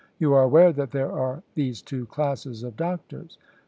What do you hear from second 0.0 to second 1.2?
You are aware that there